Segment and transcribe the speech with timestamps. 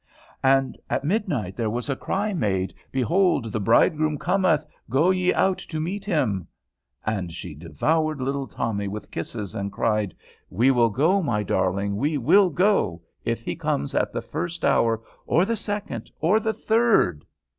[0.43, 5.59] 'And at midnight there was a cry made, Behold, the bridegroom cometh, go ye out
[5.59, 6.47] to meet him;'"
[7.05, 10.15] and she devoured little Tommy with kisses, and cried,
[10.49, 15.03] "We will go, my darling, we will go, if he comes at the first hour,
[15.27, 17.23] or the second, or the third!